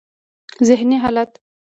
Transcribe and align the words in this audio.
ذهني 0.63 0.99
حالت: 0.99 1.37